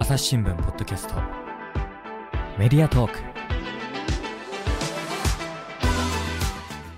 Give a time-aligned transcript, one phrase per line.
[0.00, 1.14] 朝日新聞ポッドキャスト。
[2.56, 3.18] メディアトーク。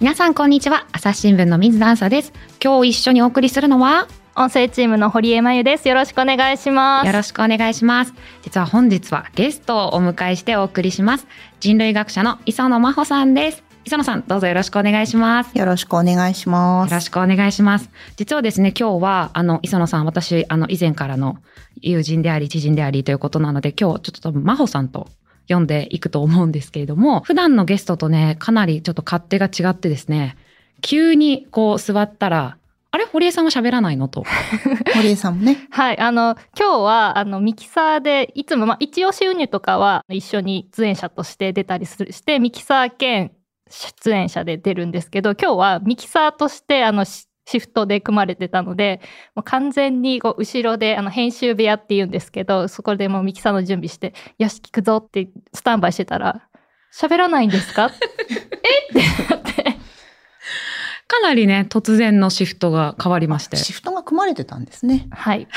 [0.00, 0.86] 皆さんこんにちは。
[0.92, 2.32] 朝日新聞の水田朝です。
[2.62, 4.06] 今日一緒にお送りするのは？
[4.36, 5.88] 音声チームの堀江真由です。
[5.88, 7.06] よろしくお願いします。
[7.06, 8.12] よろしくお願いします。
[8.42, 11.26] 実は本日はゲストをお迎えしてお送りします。
[11.58, 16.90] 人類学者の磯野真帆さんです磯野さんどうぞよろしくお願いしますよろしくお願いします。
[16.90, 17.90] よろしくお願いします。
[18.16, 21.38] 実はですね、今日は、あの、磯野さん、私、あの、以前からの
[21.80, 25.08] 友人であり、知人でありということなので、今日、ちょっと多分、真帆さんと
[25.48, 30.36] 読んでいくと思うんですけれども、普段のゲストとね、かなりちょっと勝手が違ってですね、
[30.82, 32.56] 急にこう座ったら、
[32.92, 33.04] あれ？
[33.06, 34.08] 堀江さんは喋らないの？
[34.08, 34.24] と。
[34.94, 35.68] 堀江さんもね。
[35.70, 43.30] はい、あの今日はあのミキサーでいつもまあ一押しウニュとかは一緒に出演者として出たりするしてミキサー兼
[43.70, 49.00] 出演者で出るんですけど、今日はミキサーとしてあのシシフトで組まれてたので、
[49.34, 56.42] もう完全にこう後ろであの編集部屋って言うんですけど、そこでもうミキサーの準備して、よし聞くぞってスタンバイしてたら、
[56.94, 57.90] 喋らないんですか？
[58.92, 59.00] え？
[59.00, 59.64] ってなって。
[61.08, 63.56] かなりね、突然のシフトが変わりまして。
[63.56, 65.08] シフトが組まれてたんですね。
[65.10, 65.48] はい。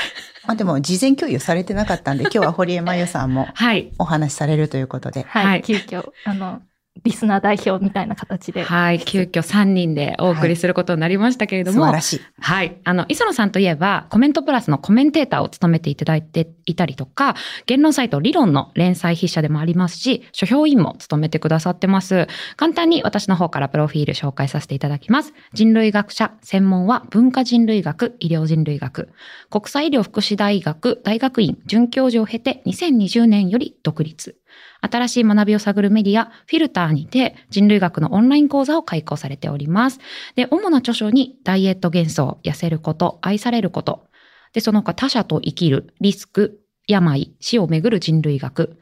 [0.46, 3.92] まあでも事前共有されてなかったんで、今日は堀江真由さんもはい。
[4.00, 5.22] お話しされるということで。
[5.28, 5.46] はい。
[5.46, 6.60] はい急遽、あの、
[7.02, 8.62] リスナー代表みたいな形で。
[8.62, 9.00] はい。
[9.00, 12.20] 急遽3人でお送りすることになりましたけれども、素晴らしい。
[12.40, 12.80] はい。
[12.84, 17.34] あの、磯野さんといえば、コメントプラスのコメンテーターを務めていただいていたりとか、
[17.66, 22.28] 言論サイト理論の連載筆者でもありますし、書評員も務めてくださってます。
[22.56, 25.34] 簡単に私の方からプロフィール紹介させていただきます。
[25.52, 29.10] 人類学者、専門は文化人類学、医療人類学。
[29.50, 34.38] 国際医療福祉大学大学院准教授を経て2020年より独立。
[34.80, 39.98] 新しい学びを探るメディア、フィルターにて人類学のオンライン講座を開講されております。
[40.36, 44.06] で、主な著書にダイエット幻想、痩せること、愛されること。
[44.52, 48.78] で、その他他者と生きる、リスク、病、死をめぐる人類学。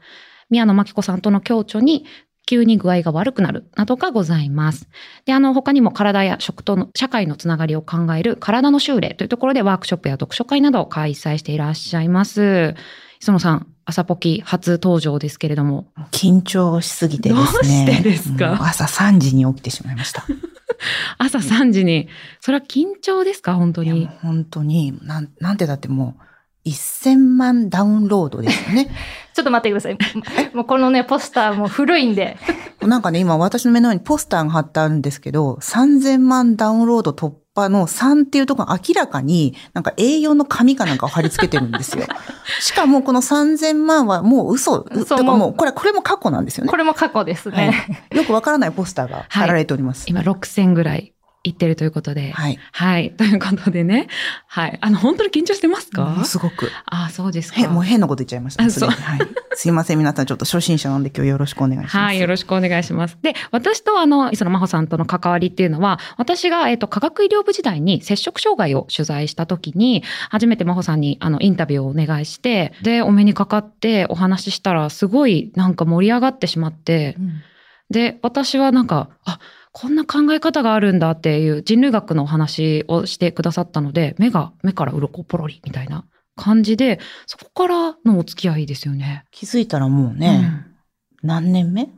[0.49, 2.05] 宮野真紀子さんとの共著に、
[2.45, 4.89] 急に具合が悪くなるなどがございます。
[5.25, 12.75] で、あの、他にも体や食との社会のつながりを考える体の修例というところでワークショップや読書会などを開催していらっしゃいます。
[13.21, 15.87] 磯野さん、朝ポキ初登場ですけれども。
[16.11, 17.85] 緊張しすぎてですね。
[17.85, 18.57] どうしてですか？
[18.61, 20.25] 朝3時に起きてしまいました。
[21.17, 22.07] 朝3時に、
[22.39, 23.55] それは緊張ですか？
[23.55, 24.07] 本当に。
[24.21, 26.15] 本当に、なん、なんてだっても
[26.65, 28.89] う、1000万ダウンロードですよね。
[29.33, 29.97] ちょっと待ってください。
[30.55, 32.37] もうこのね、ポスターも古いんで。
[32.81, 42.05] なんかね、今私の目の前にポスターが貼ってあるんですけど、3000万ダウンロード突破の3っていうところが明らかになんか A4 の紙かなんかを貼り付けてるんですよ。
[42.59, 44.73] しかもこの3000万はもう嘘。
[44.73, 46.77] そうとかももうう、これ、これも過去なんですよねこ。
[46.77, 48.07] れも過去ですね。
[48.11, 50.05] よくわからないポスターが貼られております。
[50.07, 52.31] 今6000ぐらい行ってるということで。
[52.31, 52.59] はい。
[52.71, 53.11] はい。
[53.17, 54.07] ということでね。
[54.47, 54.77] はい。
[54.79, 56.23] あの、本当に緊張してますか？
[56.25, 56.71] すごく。
[56.85, 57.59] ああ、そうですか。
[57.59, 58.63] へもう変なこと言っちゃいました。
[58.63, 59.19] あすでにそうはい。
[59.55, 61.97] すいません、皆さんちょっと初心者なんで今日よろしくお願いします。
[61.97, 63.17] はい、よろしくお願いします。
[63.21, 77.17] で、私とあの、磯野真帆さんとの関わりっていうのは、私が、えっと、科学医療部時代に摂食障害を取材した時に、初めて真帆さんにあの、インタビューをお願いして、で、お目にかかってお話ししたら、すごいなんか盛り上がってしまって、
[77.89, 79.39] で、私はなんか、あ、
[79.73, 89.25] こんな考え方があるんだっていう人類学のお話をしてくださったので、目が、目から鱗ポロリみたいな感じで、そこからのお付き合いですよね。
[89.31, 90.67] 気づいたらもうね、
[91.23, 91.81] 何年目？
[91.83, 91.89] い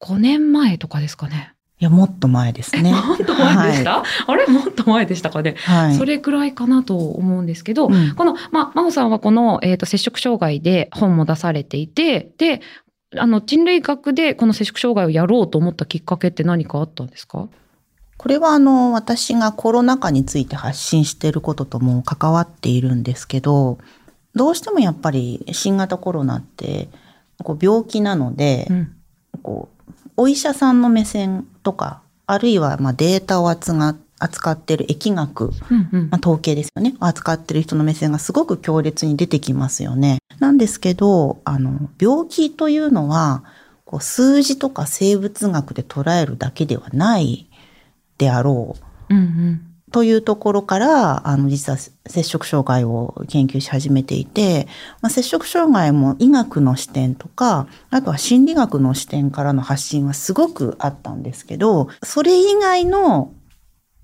[0.00, 1.54] 5年前とかですかね。
[1.84, 2.92] や、もっと前ですね。
[3.06, 4.46] もっと前でした、あれ？
[4.46, 5.54] もっと前でしたかね。
[5.58, 5.94] はい。
[5.94, 12.60] それくらいかなと思うんですけど、うんこの、まあ、真帆さんはこの、えっ、と、摂食障害で本も出されていて、で、
[13.16, 17.48] あの、人類学でこの摂食障害をやろうと思ったきっかけって何かあったんですか？
[18.16, 23.78] これはあの、私がコロナ禍について発信していることとも関わっているんですけど、
[24.34, 26.88] どうしてもやっぱり新型コロナって、
[27.42, 28.96] こう病気なので、うん。
[29.42, 36.94] こう、お医者さんの目線とか、あるいはまあデータを扱扱っている疫学、うんうんまあ、統計ですよね。
[37.00, 40.18] 扱ってる人の目線がすごく強烈に出てきますよね。
[40.38, 43.44] なんですけど、あの、病気というのは、
[43.84, 47.48] こう数字とか生物学で捉えるだけではない
[48.18, 48.76] であろ
[49.10, 49.14] う。
[49.14, 49.60] うんうん。
[49.92, 54.66] というところから、あの、実は摂食障害を研究し始めていて、
[55.00, 63.32] まあ、摂食障害も医学の視点とか、あとは心理学の視点からの発信はすごくあったんですけど、それ以外の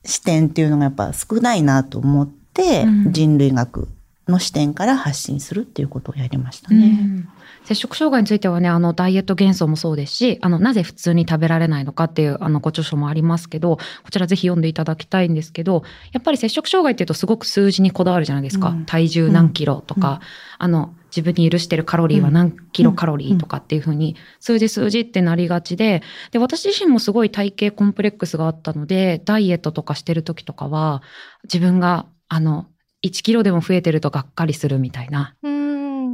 [0.04, 3.88] 視点っていうのがやっぱ少ないなと思って、うん人類学
[4.28, 6.88] の視点から発信するっていうことをやりましたうね。
[6.88, 7.28] ん
[7.64, 18.70] 摂食障害についてはね、あの、ダイエット幻想もそうですし、あの、なぜ普通に食べられないのかっていう、あの、ご著書もありますけど、こちらぜひ読んでいただきたいんですけど、やっぱり摂食障害っていうとすごく数字にこだわるじゃないですか。
[18.70, 20.18] うん体重何キロとか、うん
[20.58, 26.02] あの、自分に許してるカロリーは何キロカロリーとかっていうふうに、数字数字ってなりがちで、
[26.32, 31.02] で、私自身もすごい体型コンプレックスがあったので、ダイエットとかしてる時とかは、
[31.44, 32.66] 自分が、あの、
[33.02, 35.34] 1キロでも増えてるとがっかりするみたいな。
[35.42, 35.59] うん。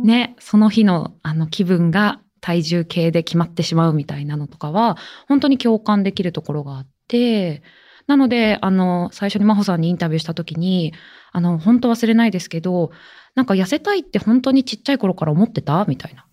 [0.05, 4.97] ね、その日のあの気分が体重計で決まってしまうみたいなのとかは、
[5.29, 7.63] 本当に共感できるところがあって、
[8.07, 10.93] なので、あの、最初に真帆さんにインタビューした時に、
[11.33, 12.93] あの、本当忘れないですけど、
[13.35, 15.85] なんか痩せたいって本当にちっちゃい頃から思ってた？
[15.87, 16.25] みたいな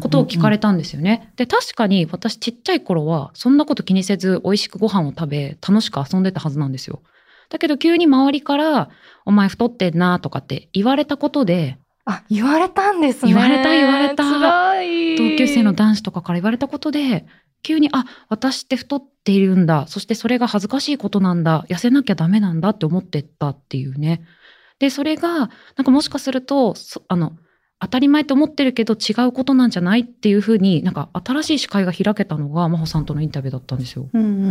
[0.00, 1.32] ことを聞かれたんですよね。
[1.36, 7.02] で、確かに私ちっちゃい頃は、そんなこと気にせず美味しくご飯を食べ、楽しく遊んでたはずなんですよ。
[7.48, 8.90] だけど急に周りから、
[9.24, 13.32] お前太ってんなとかって言われたことで、あ、言われたんですね。
[13.32, 15.16] 言われた言われた辛い。
[15.16, 17.26] 同級生の男子とかから言われたことで、
[17.62, 19.86] 急に、あ、私って太っているんだ。
[19.88, 21.64] そしてそれが恥ずかしいことなんだ。
[21.68, 24.22] 痩せなきゃダメなんだって思ってったっていうね。
[24.78, 27.32] で、それが、なんかもしかすると、そあの、
[27.80, 34.08] 当たり前と思ってるけど違うことなんじゃないっていうふうになんか新しい視界が開けたのが真帆さんとのインタビューだったんですよ。
[34.10, 34.46] うんうんうんう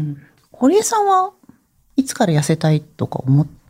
[0.00, 0.22] ん。
[0.50, 1.32] 堀江さんは
[1.94, 3.63] いつから痩せたいとか思っい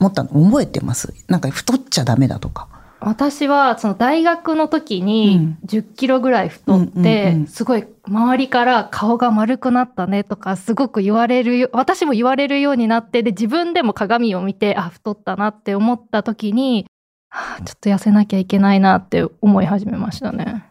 [0.00, 1.12] 思ったの覚えてます？
[1.28, 2.68] なんか太っちゃダメだとか。
[2.98, 16.86] 私はその大学の時にうん10キロぐらい太ってうんすごい周りから顔が丸くなったねとかすごく言われるよ私も言われるようになってで自分でも鏡を見てあ太ったなって思った時に、
[17.28, 20.64] はあ、ちょっと痩せなきゃいけないなって思い始めましたね。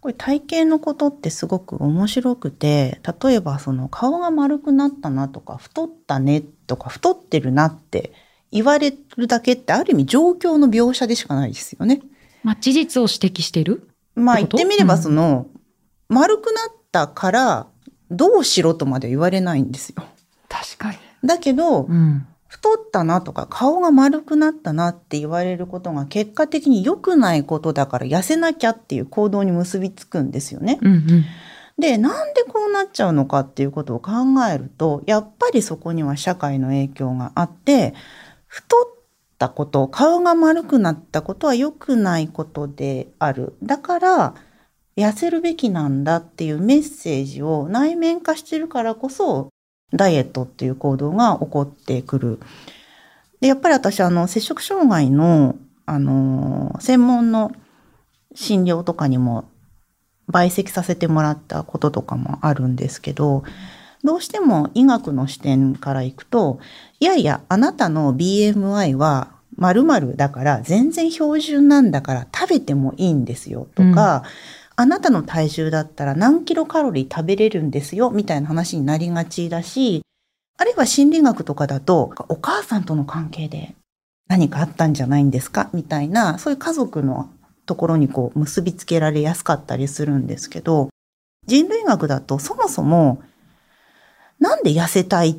[0.00, 8.12] これ体型のことってすごく面白くて、例えばその顔が丸くなったなとか、太ったねとか、太ってるなって
[8.52, 12.02] 言われるだけってある意味状況の描写でしかないですよね。
[12.44, 13.88] まあ事実を指摘している？
[14.14, 15.46] まあ言ってみればうんその、
[16.08, 17.66] 丸くなったから
[18.10, 20.04] どうしろとまで言われないんですよ。
[20.48, 20.98] 確かに。
[21.24, 22.26] だけど、うん。
[22.48, 30.78] 太ったなとか顔が丸くなったなって言われることが結果的に良くないことだから痩せなきゃっていう行動に結びつくんですよね。
[30.82, 31.24] うんうん。
[31.78, 34.12] で、なんでこうなっちゃうのかっていうことを考
[34.52, 37.94] えると、やっぱりそこには社会の影響があって、
[38.52, 38.86] 太っ
[39.38, 43.54] たこと、顔が丸くなったことは良くないことである。
[43.62, 44.34] だから、
[44.94, 49.48] 痩せるべきなんだっていうメッセージを内面化してるからこそ、
[49.90, 52.40] ダイエットっていう行動が起こってくる。
[53.40, 55.56] で、やっぱり私、あの、摂食障害の、
[55.86, 57.52] あの、専門の
[58.34, 59.48] 診療とかにも
[60.30, 63.44] 陪席させてもらったこととかもあるんですけど、
[64.04, 66.58] どうしても医学の視点からいくと、
[67.00, 74.24] いやいや、あなたの BMI は〇〇だから全然標準なんだから食べてもいいんですよとか、
[74.74, 80.02] あなたの体重だったら何キロカロリー食べれるんですよみたいな話になりがちだし、
[80.58, 83.74] あるいは心理学とかだと、お母さんとの関係で
[84.28, 87.30] 何かあったんじゃないんですかみたいな、そういう家族の
[87.66, 90.88] ところにこう結びつけられやすかったりするんですけど、
[91.46, 93.22] 人類学だとそもそも
[94.42, 95.34] なんで痩せたいっ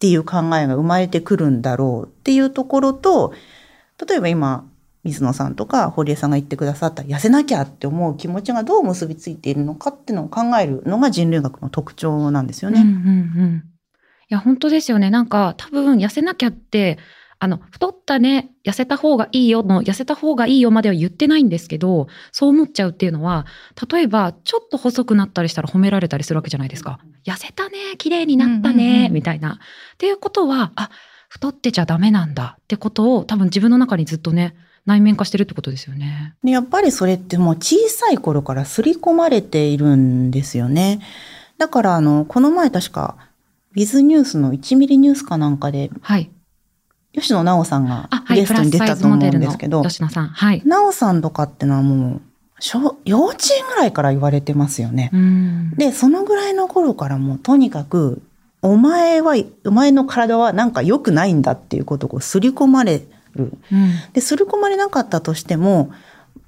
[0.00, 3.32] ていう考えが生まれてくるんだろうっていうところと、
[4.06, 4.66] 例えば今、
[5.04, 12.80] 水野さんとか堀江さんが言ってくださった痩せなきゃって思う気持ちがどう結びついているのかっていうのを考えるのが人類学の特徴なんですよね。
[12.80, 13.64] うんうんうん。
[14.28, 15.10] いや、本当ですよね。
[15.10, 16.98] なんか、多分、痩せなきゃって、
[17.40, 23.46] あの、太ったね、痩せた方がいいよの、痩せた方がいいよまでは言ってないんですけど、そう思っちゃうっていうのは、
[23.90, 27.00] 例えば、ちょっと細くなったりしたら褒められたりするわけじゃないですか。
[27.24, 29.54] 痩せたね、綺麗になったね、うんうんうんみたいな。
[29.54, 30.90] っていうことは、あ、
[31.30, 34.54] 太ってちゃダメなんだってことを、多分自分の中にずっとね、
[34.84, 36.34] 内面化してるってことですよね。
[36.44, 41.00] でやっぱりそれってもう小さい頃から刷り込まれているんですよね。
[41.56, 43.16] だからあの、この前確か、
[43.72, 46.30] ウィズニュースの1ミリニュースかなんかで、はい。
[47.12, 48.08] 吉野直さんが。
[48.28, 50.28] ゲストに出たと思うんですけど、吉野さん。
[50.28, 50.62] はい。
[50.64, 52.20] 直さんとかってのはもう、
[52.60, 55.10] 小幼稚園ぐらいから言われてますよね。
[55.12, 55.70] うん。
[55.76, 58.22] で、そのぐらいの頃からもうとにかく、
[58.62, 63.02] お前は、お前の体はなんか良くないんだっていうことをこう刷り込まれ
[63.34, 63.52] る。
[63.72, 63.92] うん。
[64.12, 65.90] で、刷り込まれなかったとしても、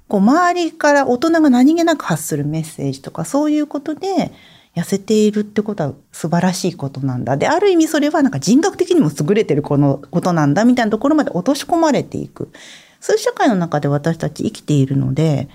[0.07, 4.31] こう周りから大人が何気なく発するメッセージとかそういうことで
[4.75, 7.37] 痩せているってことは素晴らしいことなんだ。
[7.37, 12.49] で、ある意味それはなんか人格的にも優れてるこのことなんだみたいなところまで落とし込まれていく。
[12.99, 15.47] そういう社会の中で私たち生きているので、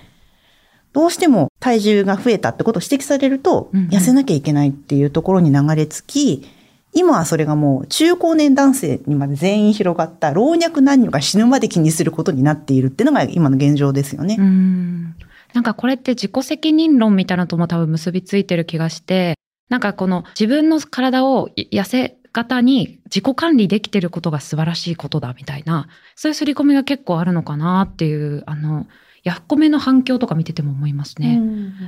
[0.93, 6.01] どうしても体重が増えたってことを指摘されると、痩せなきゃいけないっていうところに流れ着
[6.41, 6.49] き、
[6.93, 14.37] 今はそれがもう中高年男性にまで全員広がった老若男女が死ぬまで気にすることになっているっていうのが今の現状ですよね。
[14.39, 15.15] うん。
[15.53, 19.35] なんかこれって自己責任論みたいなのとも多分結びついてる気がして、
[19.69, 28.87] なんかこの自分の体を痩せ方に自己管理できてることが素晴らしいことだみたいな、そういう刷り込みが結構あるのかなっていう、あの、
[29.23, 31.41] ヤフコメの反響とか見てても思いますね。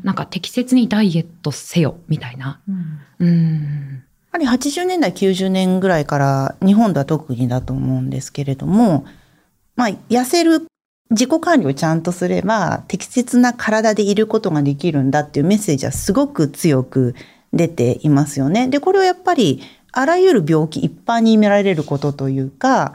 [0.03, 2.59] なんか適切にダイエットせよみたいな。
[3.19, 4.03] うん。
[4.33, 9.05] やはり80年代、90年ぐらいから日本では特にだと思うんですけれども、
[9.75, 10.67] まあ、痩せる
[11.11, 17.15] 自己管理をちゃんとすれば適切な体でいることができるんだっていうメッセージはすごく強く
[17.53, 18.67] 出ていますよね。
[18.69, 22.93] で、これはやっぱりあらゆる病気一般に見られることというか、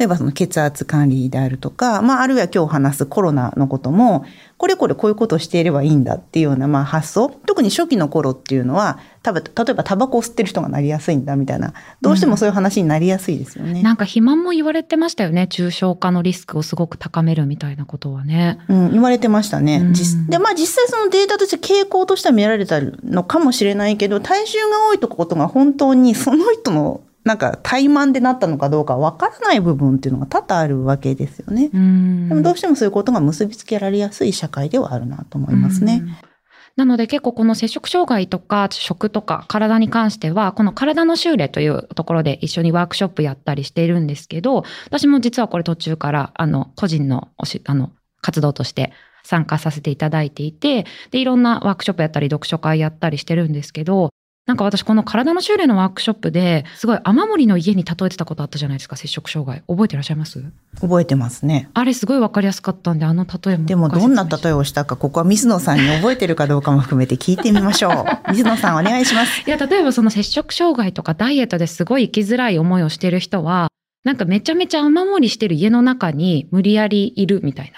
[0.00, 4.24] 例えばその血圧管理であるとか、まああるいは今日話すコロナのことも、
[4.56, 13.82] これこれこういうことをしていればいいんだっていうようなまあ発想、特に初期の頃っていうのは、多分例えばタバコを吸ってる人がなりやすいんだみたいな、どうしてもそういう話になりやすいですよね。
[13.82, 15.48] なんか肥満も言われてましたよね。
[15.50, 18.58] 重症化のリスクをすごく高めるみたいなことはね。
[18.68, 19.80] うん、言われてましたね。
[19.84, 31.70] うん実で、まあ実際そのデータとして傾向としては見られたのかもしれないけど、体重が多いとことが本当にその人のなんか怠慢でなったのかどうかわからない部分っていうのが多々あるわけですよね。
[31.72, 32.28] うん。
[32.28, 36.02] でもどうしてもそういうことが結びつけられやすい社会ではあるなと思いますね。
[36.02, 36.30] うん
[36.76, 48.92] なので結構この摂食障害とか食とか体に関しては、この体の修練というところで一緒にワークショップやったりしているんですけど、私も実はこれ途中から、あの、個人のおし、あの、活動として
[49.24, 54.10] 参加させていただいていて、で、いろんなワークショップやったり読書会やったりしてるんですけど、
[54.50, 59.62] なんか私この体の修練のワークショップですごい雨漏りの家に例えてたことあったじゃないですか、摂食障害。
[59.68, 60.42] 覚えてらっしゃいます？
[60.80, 61.70] 覚えてますね。
[61.72, 63.66] あれすごいわかりやすかったんで、あの例えも。
[63.66, 68.04] でもどんな例ええをしたか、ここは水野さんに覚えてるかどうかも含めて聞いてみましょう。
[68.32, 69.42] 水野さんお願いします。
[69.46, 73.68] いや、例えばその摂食障害とかダイエットですごい生きづらい思いをしてる人は、
[74.02, 77.72] なんかめちゃめちゃ雨漏りしてる家の中に無理やりいるみたい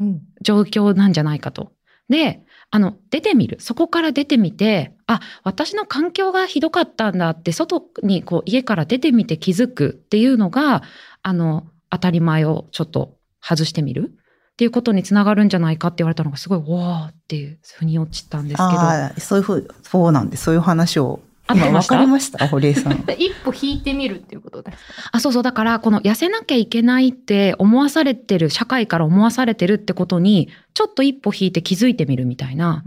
[0.00, 0.06] な
[0.40, 1.72] 状況なんじゃないかと。
[2.08, 2.40] で、
[2.72, 3.56] あの、出てみる。
[3.60, 10.82] そこから出てみて、あ、私の環境がひどかったんだって、外にこう家から出てみて気づくっていうのが、
[11.22, 14.12] あの、当たり前をちょっと外してみる
[14.52, 19.20] っていうことにつながるんじゃないかって言われたのがすごい、わーっていう、腑に落ちたんですけど。
[19.20, 20.44] そういうふう、そうなんです。
[20.44, 21.20] そういう話を。
[21.54, 23.04] 今分かりました、堀江さん。
[23.04, 25.10] で 一歩引いてみるっていうことですか？
[25.12, 25.42] あ、そうそう。
[25.42, 32.82] だから、この痩せなきゃいけないって思わされてる、社会から思わされてるってことに、ちょっと一歩引いて気づいてみるみたいな。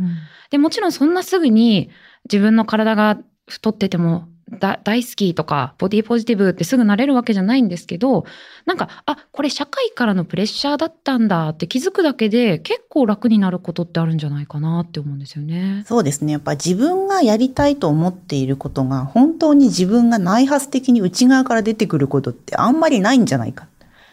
[0.49, 1.89] で、もちろんそんなすぐに
[2.31, 3.17] 自分の体が
[3.47, 8.25] 太っててもだ大好きとか、ボディポジティブってすぐなれるわけじゃないんですけど、
[8.65, 15.83] なんか、あ、これ社会からのプレッシャーだったんだって気づくだけで結構楽になることってあるんじゃないかなって思うんですよね。
[15.87, 16.33] そうですね。
[16.33, 23.67] やっぱ自分がやりたいと思っていることが本当に自分が内発的に内側から出てくることってあんまりないんじゃないか。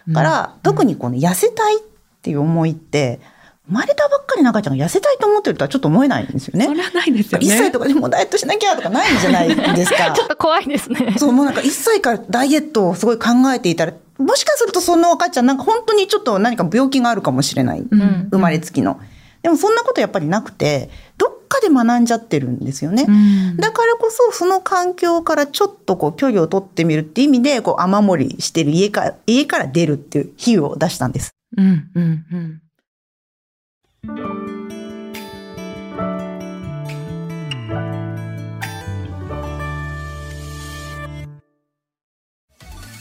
[0.08, 1.80] だから、特にこの痩せたいっ
[2.22, 3.20] ていう思いって、
[3.70, 6.74] 生まれたばっかりの赤ちゃんが痩せたいと思ってるとはちょっと思えないんですよねそ。
[6.74, 7.46] れはないですよね。
[7.46, 10.10] 1歳とかでもうダイエットしなきゃとかないんじゃないですか。
[10.12, 11.14] ちょっと怖いですね。
[11.16, 17.80] そう、もうなんか1歳からダイエットをすごい考えていたら、もしかするとその赤ちゃんなんか本当にちょっと何か病気があるかもしれない。
[17.88, 19.00] うん生まれつきの。
[19.42, 23.06] でもそんなことやっぱりなくて、どっかで学んじゃってるんですよね。
[23.08, 31.30] うんだからこそ、その環境からちょっとこう距離を取ってみるっていう意味で、こう雨漏りしてる家から、家から出るっていう比喩を出したんです。
[31.56, 32.62] うん、うん、うん。
[34.02, 34.12] 今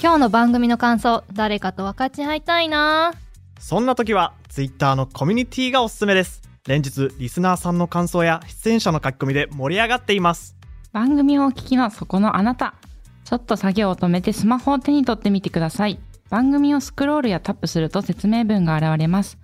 [0.02, 3.14] 日の番組の感想、誰かと分かち合いたいな。
[3.60, 6.42] そんな時は Twitter のコミュニティがおすすめです。
[6.68, 10.58] 連日リスナーさんの感想や出演者の書き込みで盛り上がっています。
[10.92, 12.76] 番組をお聞きのそこのあなた。
[13.24, 16.00] ちょっと作業を止めてスマホを手に取ってみてください。
[16.30, 19.38] 番組をスクロールやタップすると説明文が現れます。
[19.38, 19.39] そ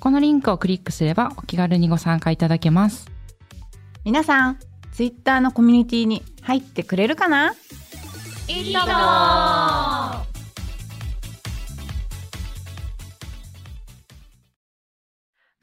[0.00, 3.10] このリンクをクリックすればお気軽にご参加いただけます。
[4.04, 4.58] 皆さん、
[4.92, 7.52] ツイッターのコミュニティに入ってくれるかな？
[8.46, 10.24] いいともな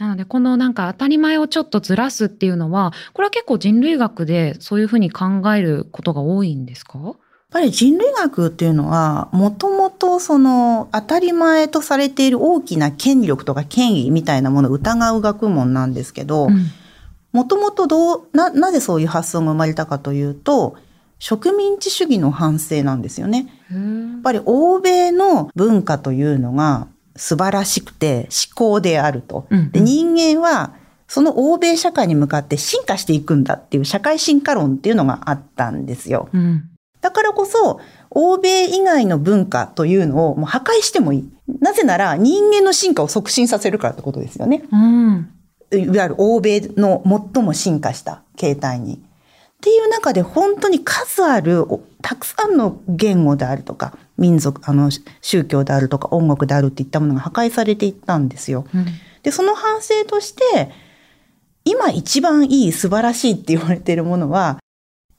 [0.02, 7.16] ので、このなんか当たり前をちょっとずらすっていうのは、これは結構人類学でそういうふうに考えることが多いんですか？
[7.56, 16.68] ぱり人類学っていうのは、もともとその当たり前とされている大きな権力とか権威みたいなものを疑う学問なんですけど、うん
[17.32, 20.78] もともとどう、な、なぜそういう発想が生まれたかというと、
[21.20, 23.50] 植民地主義の反省なんですよね。
[23.70, 23.78] や
[24.20, 29.48] っぱり欧米の文化というのが素晴らしくて思考であると。
[29.50, 30.76] うんうんで人間は
[31.10, 36.30] その欧米社会に向かって進化していくんだっていう社会進化論っていうのがあったんですよ。
[36.34, 36.70] うん。
[37.06, 41.30] だからこそ、欧米以外の文化というのをもう破壊してもいい。
[41.60, 44.64] なぜなら人間の進化を促進させるからってことですよね。
[44.72, 45.30] うん。
[45.72, 48.96] いわゆる欧米の最も進化した形態に。
[48.96, 48.98] っ
[49.62, 54.90] ていう中で本当に数ある、おたくさんの言語であるとか、民族、あの、
[55.22, 58.66] 宗教であるとか、音楽であるっていったものが破壊されていったんですよ。
[58.74, 58.86] うん
[59.22, 60.72] で、その反省として、
[61.64, 64.60] 今一番いい素晴らしいって言われているものは、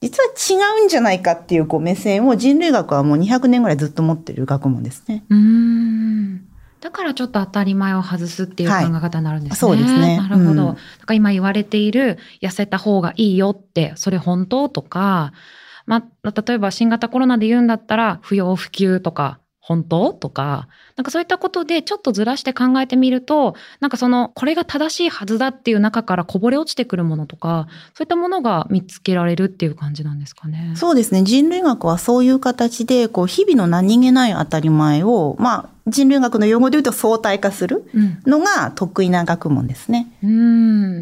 [0.01, 5.23] 実は違うんじゃないかっていうこう目線を人類学はもう200年ぐらいずっと持ってる学問ですね。
[5.29, 6.47] うーん。
[6.79, 9.57] だからちょっと当たり前を外すっていう考え方になるんですね。
[9.57, 10.49] そうですねなるほど。
[10.49, 15.33] うんだから今言われている痩せた方がいいよって、それ本当とか、
[15.87, 20.13] まあ、例えば新型コロナで言うんだったら、不要不急とか、本当？
[20.13, 30.71] とか、なんかそういったことでちょっとずらして考えてみると、なんかその、これが正しいはずだっていう中からこぼれ落ちてくるものとか、そういったものが見つけられるっていう感じなんですかね。
[30.75, 31.23] そうですね。
[31.23, 38.19] 人類学はそういう形で、こう、日々の何気ない当たり前を、まあ、人類学の用語で言うと相対化するうん。
[38.25, 40.07] のが得意な学問ですね。
[40.23, 40.29] うー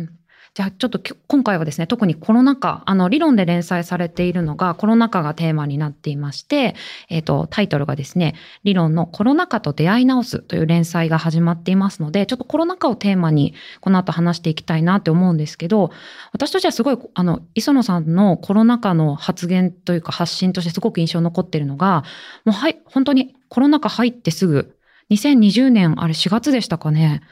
[0.03, 0.09] ん。
[0.55, 6.75] じゃあちょっと今回はですね、特にコロナ禍、あの理論で連載されているのがコロナ禍がテーマになっていまして、
[7.09, 15.91] えっ、と、タイトルがですね、理論のコロナ禍と出会い直すという連載が始まっていますので、ちょっとコロナ禍をテーマにこの後話していきたいなって思うんですけど、
[16.31, 22.05] 私としてはすごい、あの、磯野さんのコロナ禍の発言というか発信としてすごく印象に残っているのが、
[22.45, 24.77] もうはい、本当にコロナ禍入ってすぐ、
[25.11, 27.23] 2020年、あれ4月でしたかね。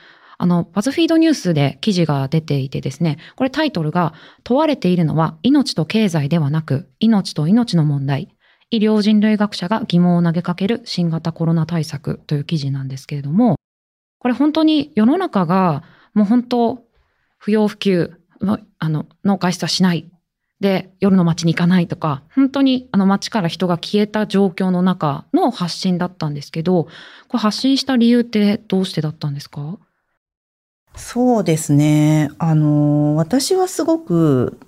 [0.44, 8.28] あの、バズフィードニュースで記事が出ていてですね、これタイトルが、問われているのは命と経済ではなく、命と命の問題。
[8.70, 13.56] 医療人類学者が疑問を投げかける新型コロナ対策という記事なんですけれども、
[14.20, 15.84] これ本当に世の中が
[16.14, 16.84] もう本当
[17.38, 20.12] 不要不急のあのの外出はしない。
[20.60, 26.90] で、夜の街に行かないとか、本当にあの街から人が消えた状況の中の発信だったんですけど、こ
[27.36, 29.80] れ発信した理由ってどうしてだったんですか？
[30.96, 32.30] そうですね。
[32.38, 34.60] あの、私はすごく、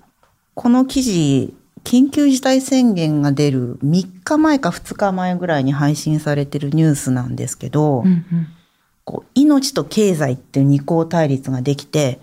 [0.54, 1.54] この記事、
[1.84, 8.24] 緊急事態宣言が出る3日前か2日前ぐらいに配信されてるニュースなんですけど、うんうん
[9.06, 12.18] こう命と経済っていう二項対立ができて、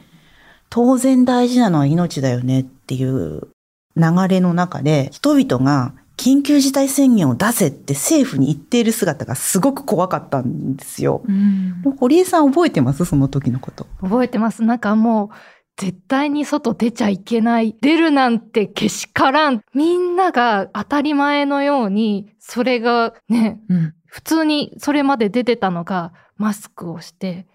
[0.70, 3.48] 当然大事なのは命だよねっていう
[3.96, 11.24] 流れの中で、人々が緊急事態宣言を出せって政府に言っている姿がすごく怖かったんですよ。
[11.28, 13.06] うん堀江さん覚えてます？
[13.06, 13.88] その時のこと。
[14.02, 14.64] 覚えてます。
[14.64, 15.36] なんかもう、
[15.76, 17.76] 絶対に外出ちゃいけない。
[17.82, 19.62] 出るなんてけしからん。
[19.74, 27.48] みんなが当たり前のように、それがね、うん普通にそれまで出てたのが、マスクをして、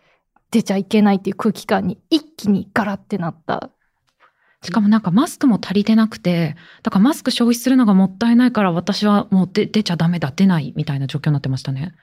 [0.50, 3.70] 出ちゃいけないっていう空気感に一気にガラってなった。
[4.62, 11.94] しかもなんかマスクも足りてなくて、だからマスク消費するのがもったいないから私はもう出出ちゃダメだ、出ないみたいな状況になってましたね。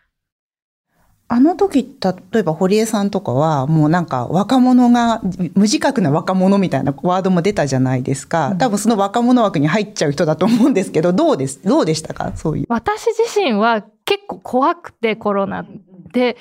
[1.27, 1.97] あの時、
[2.31, 5.21] 例えば堀江さんとかは、もうなんか若者が、
[5.55, 8.55] 無自覚な若者みたいなワードも出たじゃないですか。
[8.59, 12.31] 多分その若者枠に入っちゃう人だと思うんですけど、どうです、どうでしたか？
[12.35, 12.65] そういう。
[12.69, 15.65] 私自身は結構怖くてコロナ
[16.13, 16.37] で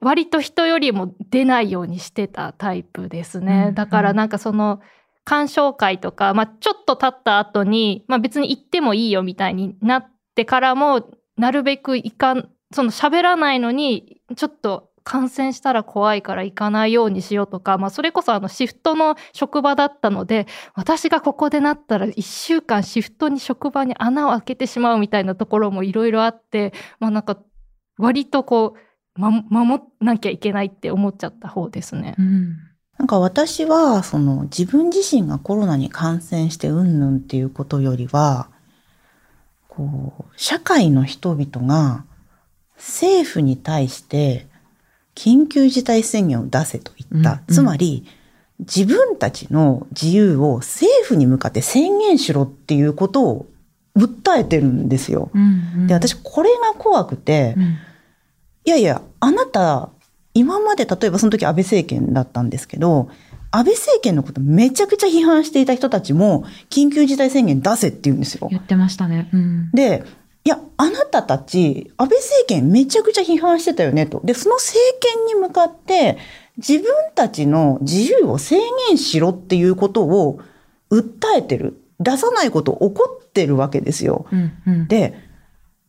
[0.00, 4.80] 割と人よりも出ないようにしてたタイプですね、うんだからなんかその
[5.26, 27.38] 鑑賞会とか、まあ、ちょっと経った後に、まあ、別に行ってもいいよみたいになってからもなるべく行かんその喋らないのにちょっと感染したら怖いから行かないようにしようとか、まあ、それこそあのシフトの職場だったので私がここでなったら1週間シフトに職場に穴を開けてしまうみたいなところもいろいろあって、まあなんか
[27.98, 28.74] 割とこ
[29.16, 32.16] う、ま、守らなきゃいけないって思っちゃった方ですね。
[32.18, 32.56] うん。
[32.98, 38.48] なんか私は、その自分自身がコロナに感染してうんぬんっていうことよりは、
[39.68, 42.04] こう、社会の人々が
[42.76, 44.46] 政府に対して
[45.14, 47.32] 緊急事態宣言を出せと言った。
[47.32, 48.06] うんうんつまり、
[48.60, 53.46] 自分たちの自由を政府に向かって宣言しろっていうことを
[53.94, 55.30] 訴えてるんですよ。
[55.34, 57.76] うんで、私これが怖くて、うん
[58.66, 59.90] いやいや、あなた、
[60.36, 63.08] 今まで例えばその時安倍政権だったんですけど、
[63.50, 68.48] 安倍政権のことめちゃくちゃ批判していた人たちも、緊急事態宣言出せって言うんですよ。
[68.50, 69.30] 言ってましたね。
[69.32, 69.70] うん。
[69.72, 70.04] で、
[70.44, 74.20] いや、あなたたち、安倍政権めちゃくちゃ批判してたよねと。
[74.24, 76.18] で、その政権に向かって、
[76.58, 80.40] 自分たちの自由を制限しろっていうことを
[80.90, 81.80] 訴えてる。
[81.98, 84.26] 出さないこと怒ってるわけですよ。
[84.30, 84.88] うんうん。
[84.88, 85.14] で、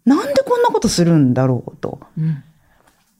[0.06, 2.00] なんでこんなことするんだろうと。
[2.18, 2.44] うん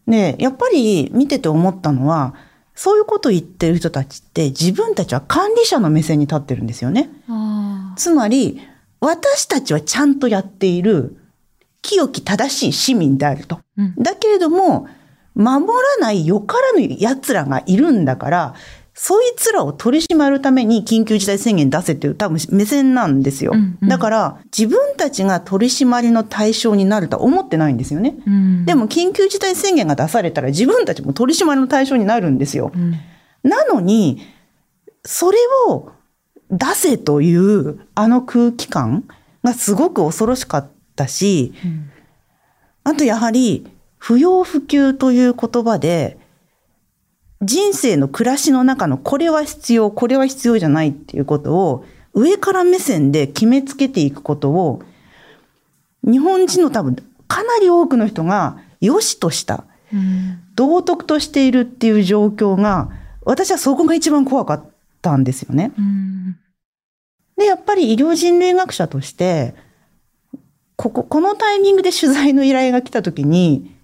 [0.08, 2.34] で、やっぱり見てて思ったのは、
[2.76, 7.10] そういうこと言ってる人たちって自分たちは管理者の目線に立ってるんですよね。
[7.28, 8.62] あつまり、
[9.00, 11.18] 私たちはちゃんとやっている
[11.82, 13.60] 清き正しい市民であると。
[13.78, 14.88] うんだけれども、
[15.36, 18.56] 守らないよからぬ奴らがいるんだから、
[19.00, 23.52] そいつらを取り締まるために緊急事態宣言出せっていう多分目線なんですよ。
[23.54, 28.16] うんうんだから自分たちが取り締まりの対象になるとは思ってないんですよね。
[28.26, 32.72] うんでも緊急事態宣言が出されたら自分たちも取り締まりの対象になるんですよ。
[32.74, 32.96] うん
[33.44, 34.20] なのに、
[35.06, 35.92] それを
[36.50, 39.08] 出せというあの空気感
[39.44, 41.92] がすごく恐ろしかったし、うん
[42.84, 46.18] あとやはり不要不急という言葉で、
[47.42, 54.82] 人生の暮らしの中のこれは必要、これは必要じゃないっていうことを上から目線で決めつけていくことを
[56.04, 56.96] 日本人の多分
[57.28, 59.66] かなり多くの人が良しとした。
[59.94, 62.90] うん道徳としているっていう状況が、
[63.24, 64.66] 私はそこが一番怖かっ
[65.04, 65.72] たんですよね。
[65.78, 66.36] うん
[67.38, 69.54] で、やっぱり医療人類学者として、
[70.76, 73.77] ここ、このタイミングで取材の依頼が来た時に、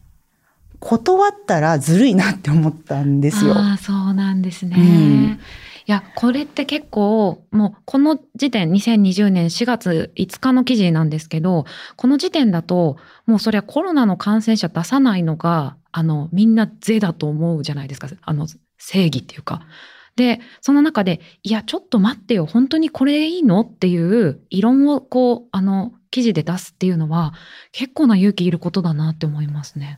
[0.84, 3.54] 断ったらずるいなって思ったんですよ。
[3.56, 4.76] ああ、そうなんですね。
[4.78, 5.39] うん
[5.86, 11.65] いや、これって結構、もうこの時点、2020年4月5日の記事なんですけど、
[11.98, 18.08] この時点だと、もうそりゃコロナの感染者出さないのが、あの、みんな是だと思うじゃないですか。
[18.22, 19.67] あの、正義っていうか。
[20.15, 27.34] で、その中で、いや、ちょっと待ってよ、本当にこれいいのっていう異論をこう、あの、記事で出すっていうのは、
[27.74, 29.98] 結構な勇気いることだなって思いますね。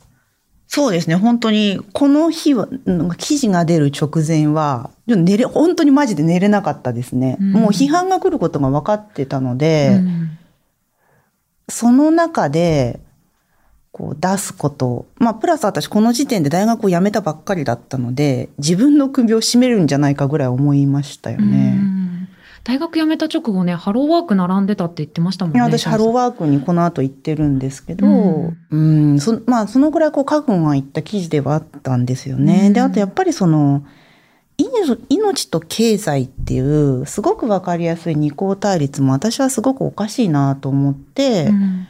[0.68, 7.38] そうですね、本当に、この日は、うん記事が出る直前は、寝れ、本当にマジで寝れなかったですね。
[7.40, 10.38] うんもう批判が来ることが分かってたので、うん
[11.68, 13.00] その中で、
[13.92, 15.08] こう出すこと。
[15.18, 21.72] まあ、プラス私この時点で大学を辞めたばっかりだったので、自分の首を絞めるんじゃないかぐらい思いましたようね。
[21.72, 22.05] ん
[22.66, 25.60] 大学辞めた直後ね、ハローワーク並んでたって言ってましたもんね。
[25.60, 32.64] いや私ハローワークにこの後行ってるんですけど、ううんん、そまあそのぐらいこう覚悟がいった記事ではあったんですよね。
[32.68, 33.86] うんで、あとやっぱりその、
[34.58, 41.88] 命命と経済っていうすごくわかりやすい二項対立も私はすごくおかしいなと思って、うん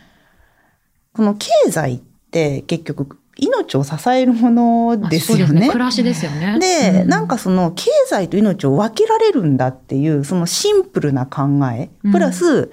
[1.16, 2.00] この経済っ
[2.32, 5.62] て結局命を支えるものまあですよね。
[5.62, 6.58] そう暮らしですよね。
[6.60, 11.44] で、うなんかその経済と命を分けられるんだっていうそのシンプルな考
[11.74, 12.72] え、うんプラス、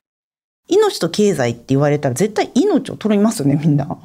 [0.69, 3.99] 命と経済って言われたら絶対命を取りますよね、みんな。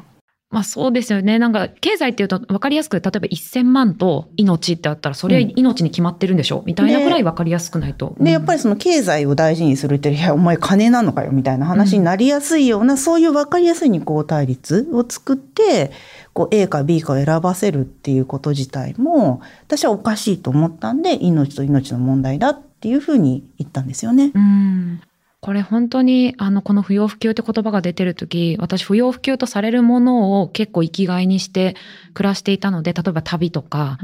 [0.49, 1.39] まあそうですよね。
[1.39, 8.15] なんか経済っていうと分かりやすく、例えば1000万と命ってあったら、それは命に決まってるんでしょ、みたいなぐらい分かりやすくないと。
[8.19, 15.91] で、やっぱりその経済を大事にするって、いや、お前金なのかよ、みたいな話になりやすいような、そういう分かりやすい二項対立を作って、
[16.37, 24.31] こう A か B かを選ばせるっていうこと自体も、私はおかしいと思ったんで、命と命の問題だっていうふうに言ったんですよね。
[24.35, 25.01] うん
[25.39, 31.75] これ本当にあのこの不要不急って言葉が出てる時私不要不急とされるものを結構生きがいにして
[32.15, 33.99] 暮らしていたので例えば旅とか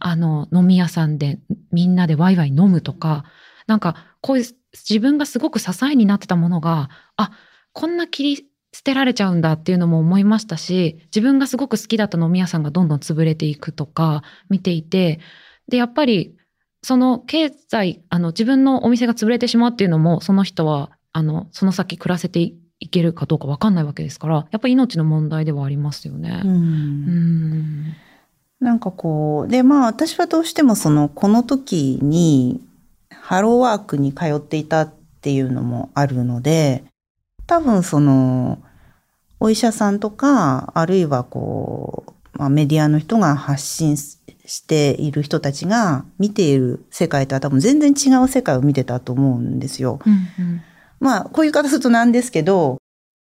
[0.00, 1.38] あの飲み屋さんで
[1.72, 3.24] みんなでワイワイ飲むとか
[3.66, 7.32] なんかこういう自分がすごく支えになってたものがあ
[7.74, 15.20] こんな切り捨てられちゃうんだっていうのも思いましたし自分がすごく好きだった飲み屋さんがどんどん潰れていくとか見ていて
[15.68, 16.36] でやっぱり
[16.82, 26.42] その経済あの自分のお店が潰れてしまうっていうのもその人はあのその先暮らせていいけるかどうか分かんないわけですからやっぱり命の問題ではありますよね。
[26.44, 27.96] うんうん
[28.60, 32.60] なんかこう、で、まあ私はどうしてもその、この時に、
[33.10, 36.84] ハローワークに通っていたっていうのもあるので、
[37.48, 38.62] 多分その、
[39.40, 49.98] お医者さんとか、あるいはこう、まあ、メディアの人が発信している人たちが見ている世界とは多分全然違う世界を見てたと思うんですよ。
[50.06, 50.60] うん
[51.00, 52.78] まあ、こういう方するとなんですけど、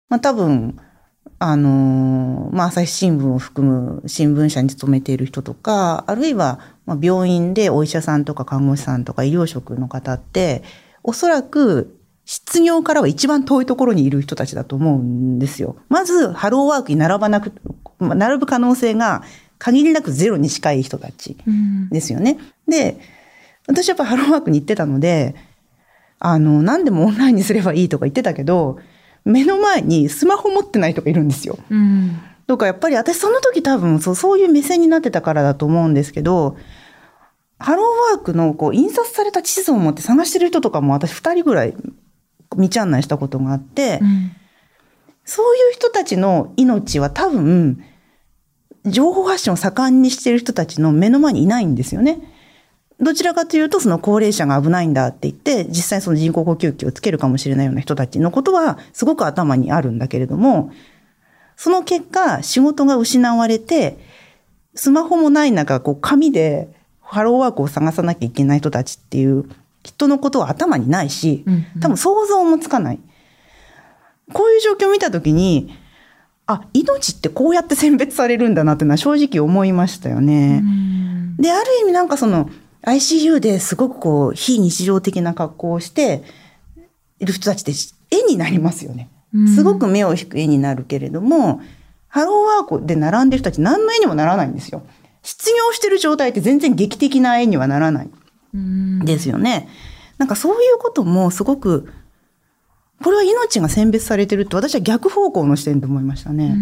[0.08, 0.78] まあ多分、
[1.38, 10.62] あのーまあ朝日新聞を含む新聞社に勤めている人とか、あるいは、まあ、病院でお医者さんとか看護師さんとか医療職の方って、
[11.02, 15.76] おそらく失業からは一番遠いところにいる人たちだと思うんですよ。
[15.88, 17.52] まず、ハローワークに並ばなく、
[17.98, 19.22] まあ並ぶ可能性が
[19.58, 21.36] 限りなくゼロに近い人たち。
[21.46, 22.38] うんですよね。
[22.68, 22.98] で、
[23.66, 25.34] 私やっぱハローワークに行ってたので、
[26.18, 28.78] あの、何でもオンラインにすればいいとか言ってたけど、
[29.24, 31.58] 目の前にスマホ持ってない人がいるんですよ。
[31.70, 36.56] うんとかやっぱり私その時多分そうそういう目線になってたからだと思うんですけど、
[37.58, 41.74] ハローワークのこう印刷された地図を持って探してる人とかも私二人ぐらい
[42.56, 44.32] 道案内したことがあって、うん
[45.24, 47.84] そういう人たちの命は多分、
[48.84, 52.18] 情報発信を盛んにしている人たちの目の前にいないんですよね。
[53.00, 60.72] どちらかというと、その高齢者が危ないんだって言って、実際その人工呼吸器をつけるかもしれないような人たちのことは、すごく頭にあるんだけれども、
[61.56, 63.98] その結果、仕事が失われて、
[64.74, 66.68] スマホもない中、こう、紙で
[67.00, 69.48] ハローワークを探さなきゃいけない人たちっていう
[69.82, 71.44] 人のことは頭にないし、
[71.80, 73.00] 多分想像もつかない。
[74.32, 75.74] こういう状況を見たときに、
[76.46, 80.62] あ、命ってこうやって選別されるんだなっていうのは正直思いましたよね。
[81.38, 82.50] で、ある意味なんかその
[82.82, 86.24] ICU ですごくこう非日常的な格好をして
[87.20, 89.10] いる人たちって絵になりますよね。
[89.54, 91.60] すごく目を引く絵になるけれども、
[92.08, 94.82] ハローワークで並んでる人たち何の絵にもならないんですよ。
[95.22, 98.10] 失業してる状態って全然劇的な絵にはならない。
[98.54, 99.68] うんですよね。
[100.18, 101.92] なんかそういうこともすごく、
[103.02, 106.56] これは命が選別されてるって私は逆方向の視点と思いましたね。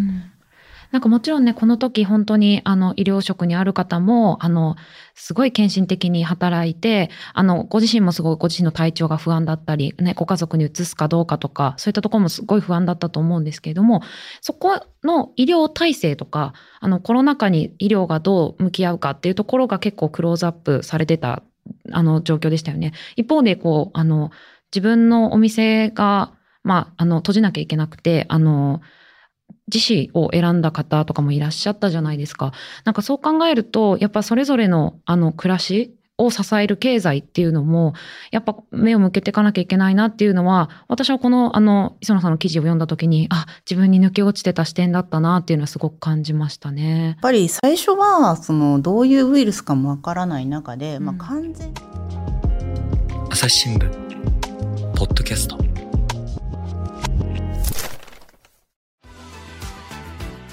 [0.90, 4.76] なんかもちろんね、この時本当にあの医療職にある方も、あの、
[5.14, 14.02] すごい献身的に働いて、あの、ご自身もすごいご自身の体調が不安だったり、ね、ご家族に移すかどうかとか、そういったところもすごい不安だったと思うんですけれども、
[14.40, 21.44] そこの医療体制とか、あの、コロナ禍に医療がどう向き合うかっていうところが結構クローズアップされてた、
[21.92, 22.92] あの、状況でしたよね。
[23.16, 24.30] 一方で、こう、あの、
[24.74, 28.80] 自分のお店が、まあ、あの、閉じなきゃいけなくて、あの、
[29.72, 32.52] 自死を選んだ方とかもいらっしゃったじゃないですか。
[32.84, 37.94] なんかそう考えると、やっぱそれぞれのあの暮らしを支える経済っていうのも、
[38.30, 47.06] やっぱ目を向けていかなきゃいけないなっていうのは、私はこのあの磯野さんの記事を読んだ時に、あ、自分に抜け落ちてた視点だったなっていうのはすごく感じましたね。
[47.06, 47.16] やっ。
[47.20, 51.74] ぱり最初は、その、どういうウイルスかもわからない中で、まあうん完全に。
[53.30, 53.90] 朝日新聞。
[54.94, 55.70] ポッドキャスト。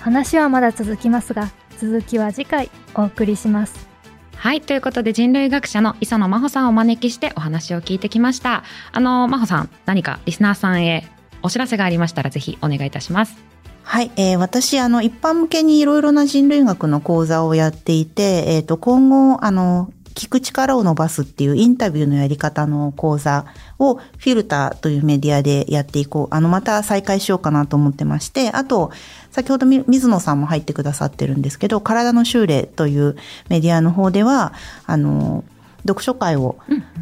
[0.08, 3.97] 話はまだ続きますが続きは次回お送りします
[4.38, 4.62] はい。
[4.62, 8.64] ということで人類学者の磯野真帆さんをお招きしてお話を聞いてきました。
[8.92, 11.08] あの、真帆さん、何かリスナーさんへ
[11.42, 13.36] お知らせがありましたらぜひお願いいたします。
[13.82, 23.46] はい、えー私、あの、一般向けにいろいろな人類学の講座をやっていて、えっ、と、今後、あの、聞く力を伸ばすっていうインタビューのやり方の講座
[23.78, 26.36] をフィルターというメディアでやっていこう。
[26.36, 28.92] あの、また再開しようかなと思ってまして、あと、
[29.30, 33.16] 先ほどみ水野さんも入ってくださってるんですけど、体の修練という
[33.48, 34.54] メディアの方では、
[34.88, 35.44] あの、
[35.84, 36.58] 読書会を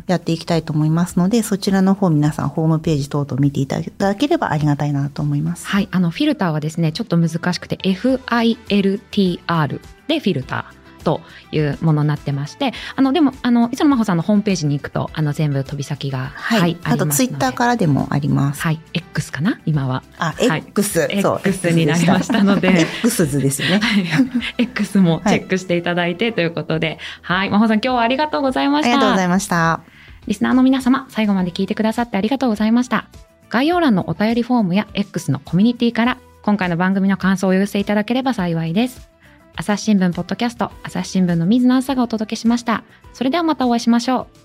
[0.07, 5.65] やっていきたいと思いますので、そちらの方皆さんホームページ等々見ていただければありがたいなと思います。
[5.65, 5.87] はい。
[5.91, 10.84] あの、フィルターはですね、ちょっと難しくて、FILTR でフィルター。
[11.05, 11.21] と
[11.53, 16.77] いうものになってまして、あの、でも、あの、磯野真帆さんのホームページに行くと、あの、全部飛び先が、はい。
[16.83, 17.53] あと、ツイッターら。
[17.53, 18.61] からでもあります。
[18.61, 18.81] はい。
[18.93, 19.59] X かな？
[19.65, 20.03] 今は。
[20.17, 21.39] あ、はい X、そう。
[21.45, 23.79] X になりましたので X 図ですね。
[23.79, 24.05] はい。
[24.57, 27.49] X もチェックしていただいてということで、はい。
[27.49, 28.89] 真帆さん、今日はありがとうございまあした。
[28.89, 29.81] りがとうございました。
[30.27, 33.05] リスナーの皆様、最後まで聞いてくださってありがとうございました。
[33.49, 39.09] 概要欄のお便りフォームや X のコミュニティから、今回の番組の感想をお寄せいただければ幸いです。
[39.57, 42.83] 朝日新聞ポッドキャスト、朝日新聞の水野朝がお届けしました。
[43.13, 44.27] それではまたお会いしましょ